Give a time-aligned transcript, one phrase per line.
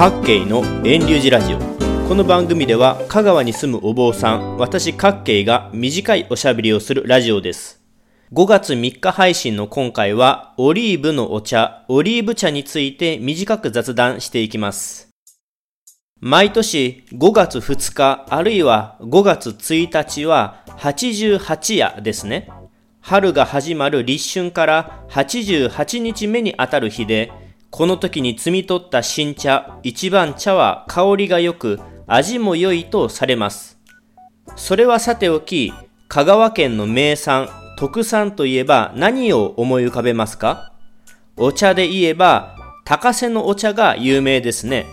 [0.00, 1.58] 各慶の遠流寺ラジオ。
[2.08, 7.82] この番組では香川に住むお坊さん私各慶が短いおしゃべりをするラジオです。
[8.32, 15.10] 5月3日配信の今回はオリーブのお茶オリーブ茶について短く雑談していきます。
[16.18, 22.48] 毎年5月2日あるいは5月1日は88夜ですね。
[23.02, 31.78] 春が始まる立春から88日目にあたる日でこの時に摘み取った新茶、一番茶は香りが良く、
[32.08, 33.78] 味も良いとされます。
[34.56, 35.72] それはさておき、
[36.08, 37.48] 香川県の名産、
[37.78, 40.72] 特産といえば何を思い浮かべますか？
[41.36, 44.84] お茶で言えば、高瀬のお茶が有名ですね。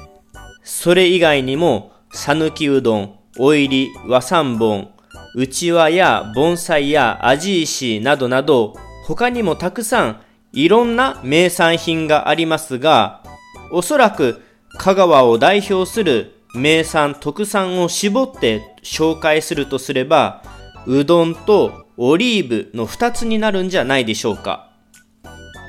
[0.64, 4.92] それ以外にも、さぬきうどん、おいり、和三本、
[5.34, 10.22] うちわや盆栽や味石などなど、他にもたくさん
[10.54, 13.24] いろんな名産品がありますが、
[13.72, 14.42] おそらく
[14.78, 20.44] 香川を代表する名産特産を絞って紹介するとすれば、
[20.86, 24.72] うどんとオリーブの2つになるんじゃないでしょうか。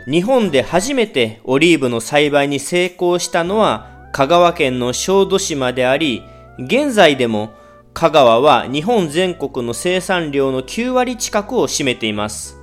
[0.06, 6.22] 日本で初めてオリーブの栽培に成功したのは香川県の小豆島であり、
[6.58, 7.50] 現在でも
[7.92, 12.56] 香川は日本全国の生産量の9割近くを占めています。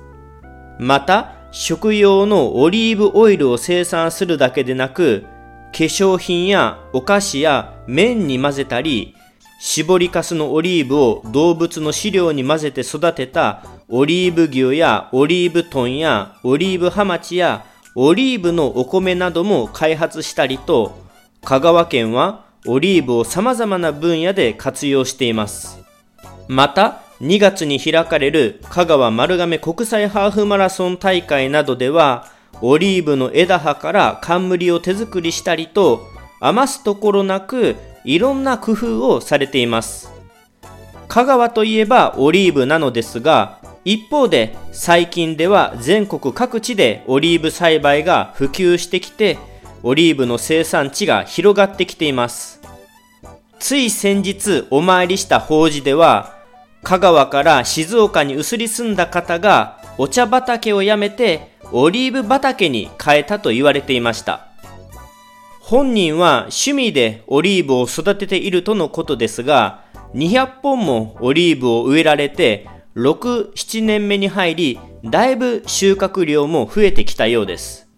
[0.78, 5.24] また、食用のオリーブオイルを生産するだけでなく、
[5.72, 9.14] 化粧品やお菓子や麺に混ぜたり、
[9.60, 20.98] 絞りかすのオリーブを動物の飼料に混ぜて育てたオリーブ牛やオリーブ豚やオリーブハマチやオリーブのお米なども開発したりと、
[21.42, 25.78] 香川県はオリーブを様々な分野で活用しています。
[26.48, 36.06] また、2月に開かれる香川丸亀国際ハーフマラソン大会などでは、オリーブの枝葉から冠を手作りしたりと、
[36.40, 40.10] 余すところなくいろんな工夫をされています。
[41.08, 49.38] 香川といえばオリーブなのですが、一方で最近では全国各地でオリーブ栽培が普及してきて、
[49.82, 52.60] オリーブの生産地が広がってきています。
[53.58, 56.35] つい先日お参りした法事では、
[56.82, 64.48] 香川から静岡に移り住んだ方がお茶畑を辞めてオリーブ畑に変えたと言われていました。
[65.60, 69.82] 本人は趣味でオリーブを育てているとのことですが、
[70.14, 77.88] 200本もオリーブを植えられて、6、7年目に入り、だいぶ収穫量も増えてきたようです。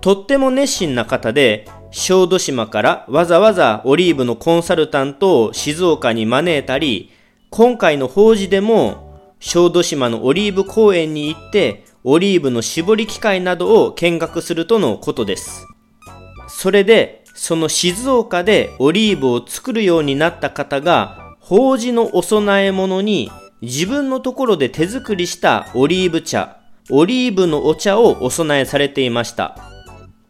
[0.00, 7.12] とっても熱心な方で、小豆島からわざわざオリーブのコンサルタントを静岡に招いたり、
[7.50, 15.66] 今回の法事でも、小豆島のオリーブ公園に行って、オリーブの絞り機械などを見学するとのことです。
[16.48, 23.30] それで、その静岡でオリーブを作るようになった方が、法事のお供え物に
[23.62, 26.58] 自分のところで手作りしたオリーブ茶、
[26.90, 29.56] オリーブのお茶をお供えされていました。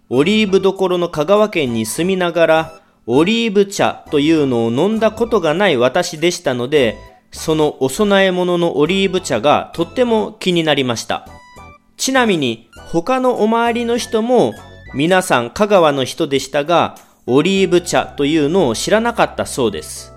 [0.09, 2.78] オリーブどころの香川県に住みながら、
[3.11, 6.99] オリーブ茶というのを飲んだことがない私でしたので、
[7.33, 11.27] そのお供え物のオリーブ茶がとっても気になりました。
[11.97, 14.53] ちなみに他のお周りの人も
[14.95, 20.13] 皆さん香川の人でしたが、オリーブ茶というのを知らなかったそうです。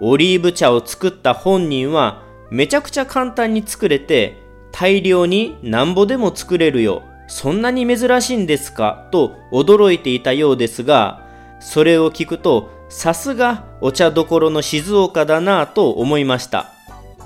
[0.00, 4.36] オリーブ茶を作った本人はめちゃくちゃ簡単に作れて
[4.70, 7.02] 大量になんぼでも作れるよ。
[7.26, 9.08] そんなに珍しいんですか？
[9.10, 11.28] と驚いていたようですが、
[11.60, 16.72] それを聞くと、さすがお茶どころの静岡だなぁと思いました。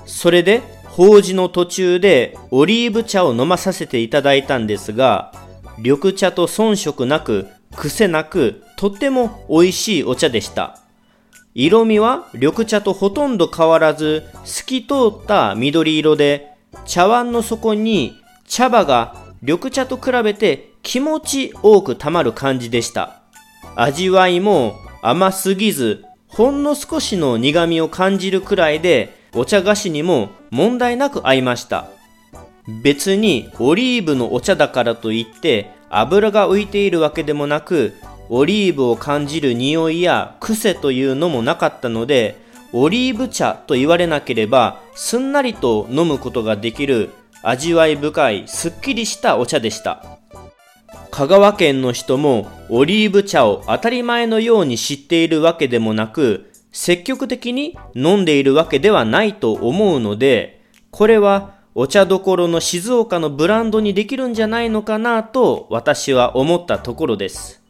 [0.05, 5.33] それで、法事の途中でオリーブ茶を飲まさせていただいたんですが、
[5.77, 10.79] 緑茶と遜色なく、癖なく、とっても美味しいお茶でした。
[11.53, 16.51] 色味は緑茶とほとんど変わらず、透き通った緑色で、
[16.85, 18.13] 茶碗の底に
[18.47, 23.21] 茶葉が緑茶と比べて気持ち多く溜まる感じでした。
[23.75, 31.87] 味わいも甘すぎず、ほんの少しの苦味を感じるくらいで、お茶菓子にも問題なく合いました。
[32.83, 37.93] 別にオリーブのお茶だからといって油が浮いているわけでもなく、
[38.29, 50.14] オリーブを感じる匂いや癖というのもなかったので、オリーブ茶と言われなければすんなりと飲むことができる味わい深いすっきりしたお茶でした。
[51.15, 67.63] 香川県の人もオリーブ茶を当たり前のように知っているわけでもなく、積極的に飲んでいるわけではないと思うので、これはお茶どころの静岡のブランドにできるんじゃないのかなと私は思ったところです。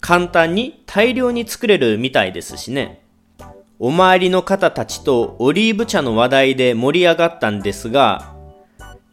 [0.00, 3.02] 簡単に大量に作れるみたいですしね。
[3.78, 8.34] お周りの方たちとオリーブ茶の話題で盛り上がったんですが、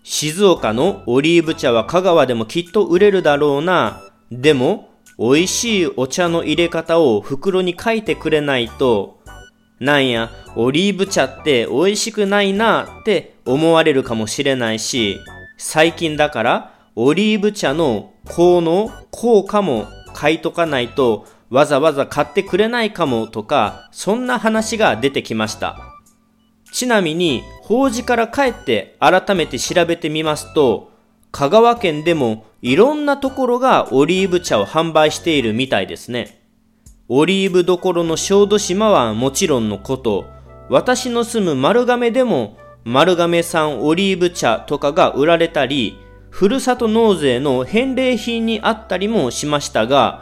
[0.10, 4.02] 静岡のオリーブ茶は香川でもきっと売れるだろうな。
[4.32, 4.90] でも、
[5.20, 9.20] 美味しいお茶の入れ方を袋に書いてくれないと、
[9.82, 15.20] なんや、オリーブ茶って美味しくないなって思われるかもしれないし、
[15.58, 25.87] 最近だからオリーブ茶の効能、効果も書いとかないとわざわざ買ってくれないかもとか、そんな話が出てきました。
[26.78, 30.92] ちなみに、法事から帰って改めて調べてみますと、
[31.32, 36.40] 香川県でもいろんなところがオリーブ茶を販売しているみたいですね。
[37.08, 40.26] オリーブどころの小豆島はもちろんのこと、
[40.70, 45.98] 私の住む丸亀でも丸亀産オリーブ茶とかが売られたり、
[46.30, 50.22] ふるさと納税の返礼品にあったりもしましたが、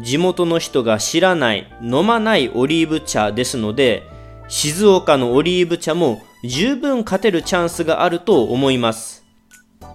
[0.00, 4.10] 地元の人が知らない、飲まないオリーブ茶ですので、
[4.52, 9.24] 静岡のオリーブ茶も十分勝てるチャンスがあると思います。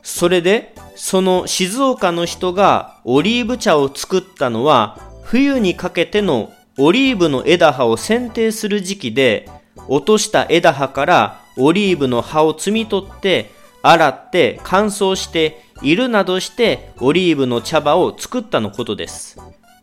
[0.01, 9.47] それで、その静岡の人がオリーブ茶を作ったのは、冬にかけてのオリーブの枝葉を剪定する時期で、
[9.87, 13.51] 落とした枝葉からオリーブの葉を摘み取って、
[13.83, 19.37] 洗って乾燥しているなどしてオリーブの茶葉を作ったのことです。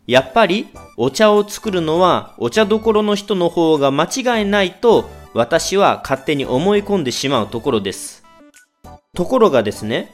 [0.07, 0.67] やっぱり
[0.97, 8.23] お茶を作るのはお茶どころの人の方が間違いないと私は勝手に思い込んでしまうところです。
[9.13, 10.13] ところがですね、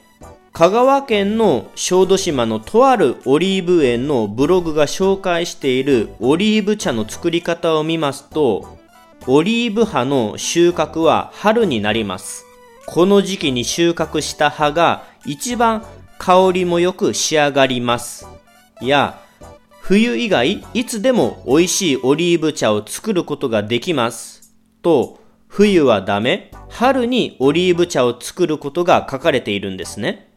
[0.52, 8.78] 香川県の小豆島のとあるオリーブ園のブログが紹介しているオリーブ茶の作り方を見ますと、
[9.26, 12.44] オリーブ葉の収穫は春になります。
[12.86, 15.84] この時期に収穫した葉が一番
[16.18, 18.26] 香りもよく仕上がります。
[18.80, 19.21] や、
[19.92, 24.54] 冬以外いつでも美味しいオリーブ茶を作ることができます。
[24.80, 30.32] と、冬はダメ、春にオリーブ茶を作ることが書かれているんですね。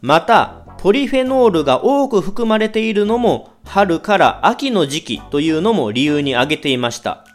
[0.00, 7.26] また、ポリフェノールが多く含まれているのも春から秋の時期というのも理由に挙げていました。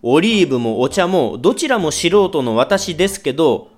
[0.00, 3.68] オリーブもお茶もどちらも素人の私ですけど、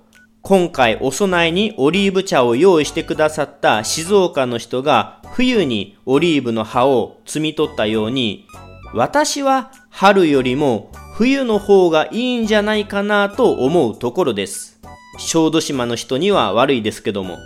[0.45, 8.45] 今回お供えにオリーブ茶を用意してくださった静岡の人が冬にオリーブの葉を摘み取ったように、
[8.93, 14.81] 私は春よりも冬の方がいいんじゃないかなと思うところです。
[15.17, 17.37] 小豆島の人には悪いですけども。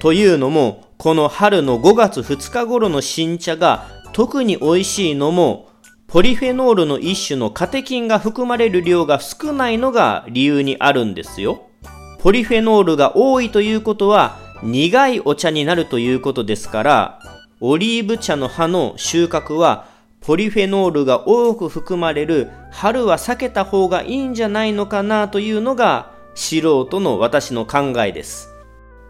[0.00, 5.68] というのも、この春の5月2日頃の新茶が特に美味しいのも、
[6.06, 11.70] ポリフェノールの一種のカテキンが含まれる量が少ないのが理由にあるんですよ。
[12.24, 17.20] ポリフェノールが多いということは苦いお茶になるということですから、
[17.60, 19.88] オリーブ茶の葉の収穫は
[20.22, 28.48] ポリフェノールが多く含まれる春は避けた方がいいんじゃないのかなというのが素人の私の考えです。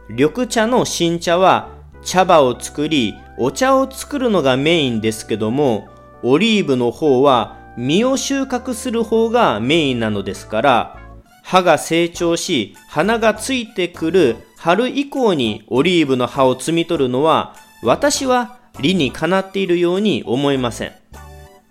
[0.09, 1.69] 緑茶の新茶は
[2.03, 5.87] 茶葉を作りお茶を作るのがメインですけども、
[6.25, 11.04] オリーブの方は実を収穫する方がメインなのですから、
[11.45, 20.93] 葉が成長し、花がついてくる春以降にオリーブの葉を摘み取るのは、私は理にかなっているように思いません。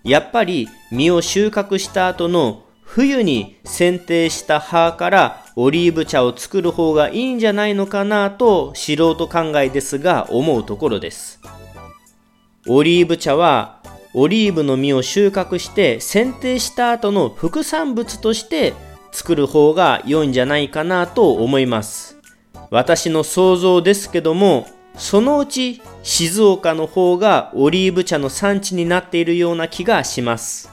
[0.04, 11.40] やっぱり実を収穫した後の冬に剪定した葉からオリーブ茶を作る方がいいんじゃないのかなと素人考えですが思うところです。
[12.68, 13.82] オリーブ茶は
[14.14, 18.72] オリーブの実を収穫して剪定した後の副産物として
[19.14, 22.18] 作る方が良いんじゃないかなと思います。
[22.70, 24.66] 私の想像ですけども、
[24.96, 30.68] そのうち静岡の方がオリーブ茶の産地になっているような気がします。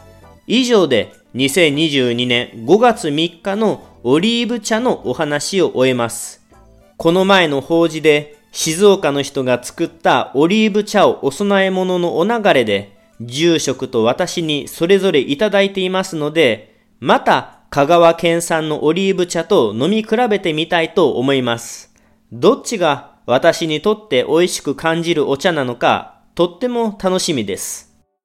[0.48, 6.42] 以上で2022年5月3日のオリーブ茶のお話を終えます。
[6.98, 21.96] この前の法事で静岡の人が作ったオリーブ茶をお供え物のお流れで住職と私にそれぞれいただいていますので、また香川県産のオリーブ茶と飲み比べてみたいと思います。
[22.30, 27.91] どっちが私にとって美味しく感じるお茶なのか、とっても楽しみです。